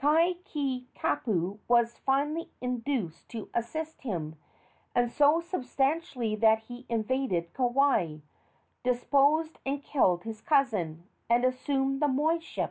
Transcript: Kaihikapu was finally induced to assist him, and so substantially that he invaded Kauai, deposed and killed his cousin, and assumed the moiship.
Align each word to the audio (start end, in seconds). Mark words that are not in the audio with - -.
Kaihikapu 0.00 1.58
was 1.68 1.98
finally 1.98 2.50
induced 2.62 3.28
to 3.28 3.50
assist 3.52 4.00
him, 4.00 4.36
and 4.94 5.10
so 5.10 5.38
substantially 5.42 6.34
that 6.34 6.60
he 6.60 6.86
invaded 6.88 7.52
Kauai, 7.52 8.20
deposed 8.82 9.58
and 9.66 9.82
killed 9.84 10.22
his 10.24 10.40
cousin, 10.40 11.06
and 11.28 11.44
assumed 11.44 12.00
the 12.00 12.06
moiship. 12.08 12.70